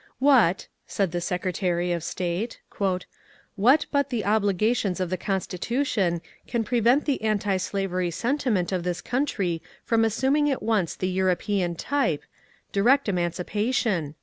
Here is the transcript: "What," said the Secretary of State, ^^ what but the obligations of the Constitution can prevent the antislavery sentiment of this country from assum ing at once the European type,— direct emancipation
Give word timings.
"What," 0.17 0.67
said 0.87 1.11
the 1.11 1.21
Secretary 1.21 1.91
of 1.91 2.03
State, 2.03 2.59
^^ 2.71 3.03
what 3.55 3.85
but 3.91 4.09
the 4.09 4.25
obligations 4.25 4.99
of 4.99 5.11
the 5.11 5.15
Constitution 5.15 6.21
can 6.47 6.63
prevent 6.63 7.05
the 7.05 7.23
antislavery 7.23 8.09
sentiment 8.09 8.71
of 8.71 8.81
this 8.81 8.99
country 8.99 9.61
from 9.85 10.01
assum 10.01 10.35
ing 10.39 10.49
at 10.49 10.63
once 10.63 10.95
the 10.95 11.07
European 11.07 11.75
type,— 11.75 12.23
direct 12.71 13.09
emancipation 13.09 14.15